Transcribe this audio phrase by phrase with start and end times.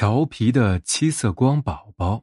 [0.00, 2.22] 调皮的七色光宝宝。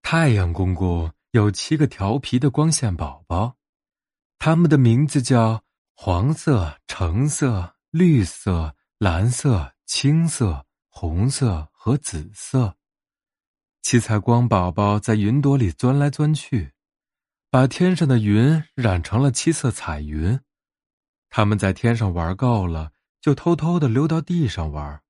[0.00, 3.58] 太阳公公有七个调皮的光线宝宝，
[4.38, 5.62] 他们的名字叫
[5.94, 12.74] 黄色、橙色、绿色、蓝色、青色、红色和紫色。
[13.82, 16.72] 七彩光宝宝在云朵里钻来钻去，
[17.50, 20.40] 把天上的云染成了七色彩云。
[21.28, 25.02] 他们在天上玩够了，就偷偷的溜到地上玩。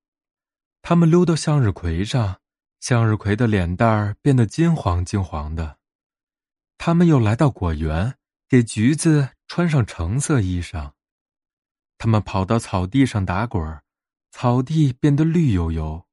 [0.89, 2.39] 他们溜到向日葵上。
[2.79, 5.77] 向日葵的脸蛋儿变得金黄金黄的，
[6.77, 8.15] 他们又来到果园，
[8.47, 10.93] 给橘子穿上橙色衣裳。
[11.97, 13.83] 他们跑到草地上打滚儿，
[14.31, 16.05] 草地变得绿油油。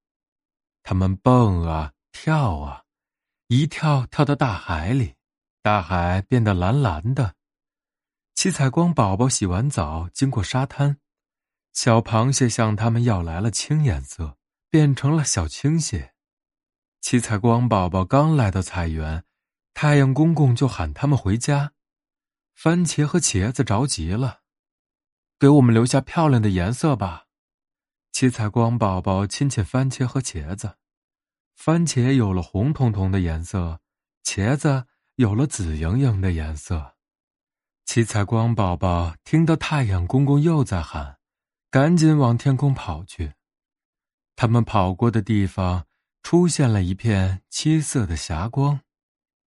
[0.83, 2.83] 他们蹦啊跳啊，
[3.47, 5.15] 一跳跳到大海里，
[5.63, 7.37] 大海变得蓝蓝的。
[8.35, 10.99] 七彩光宝宝洗完澡，经过沙滩，
[11.73, 14.37] 小螃蟹向他们要来了青颜色，
[14.75, 16.15] 变成了小青蟹。
[17.01, 19.23] 七彩光宝宝刚来到菜园，
[19.73, 21.75] 太阳公公就喊他们回家。
[22.57, 24.41] 番茄和茄子着急了，
[25.39, 27.27] 给我们留下漂亮的颜色吧。
[28.11, 30.77] 七彩光宝宝亲亲番茄和茄子，
[31.55, 33.79] 番茄有了红彤彤的颜色，
[34.25, 36.97] 茄子有了紫莹莹的颜色。
[37.85, 41.19] 七彩光宝宝听到太阳公公又在喊，
[41.71, 43.35] 赶紧往天空跑去。
[44.45, 45.85] 他们跑过的地方。
[46.25, 48.81] 出现了一片七色的霞光。